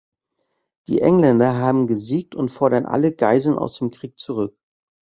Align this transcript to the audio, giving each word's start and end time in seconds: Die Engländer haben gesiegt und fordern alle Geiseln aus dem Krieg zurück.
Die 0.87 0.99
Engländer 0.99 1.57
haben 1.57 1.85
gesiegt 1.85 2.33
und 2.33 2.49
fordern 2.49 2.87
alle 2.87 3.13
Geiseln 3.13 3.59
aus 3.59 3.77
dem 3.77 3.91
Krieg 3.91 4.17
zurück. 4.17 4.57